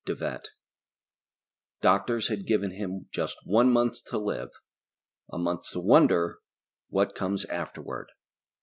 [0.05, 0.45] De Vet_
[1.81, 4.49] Doctors had given him just one month to live.
[5.31, 6.39] A month to wonder,
[6.89, 8.07] what comes afterward?